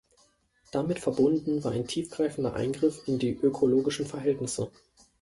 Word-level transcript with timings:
Damit 0.71 0.97
verbunden 0.97 1.63
war 1.63 1.73
ein 1.73 1.85
tiefgreifender 1.85 2.55
Eingriff 2.55 3.03
in 3.07 3.19
die 3.19 3.37
ökologischen 3.37 4.07
Verhältnisse. 4.07 4.71